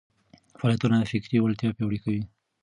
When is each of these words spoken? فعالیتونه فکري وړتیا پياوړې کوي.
فعالیتونه 0.59 0.97
فکري 1.11 1.37
وړتیا 1.41 1.69
پياوړې 1.75 1.99
کوي. 2.03 2.23